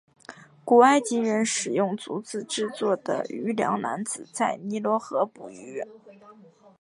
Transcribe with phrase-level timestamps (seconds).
[0.65, 5.83] 古埃及人使用竹子制作的渔梁篮子在尼罗河捕鱼。